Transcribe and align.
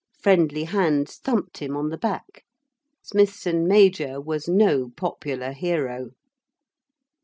Friendly 0.19 0.63
hands 0.63 1.17
thumped 1.17 1.59
him 1.59 1.77
on 1.77 1.89
the 1.89 1.95
back. 1.99 2.43
Smithson 3.03 3.67
major 3.67 4.19
was 4.19 4.47
no 4.47 4.89
popular 4.97 5.51
hero. 5.51 6.09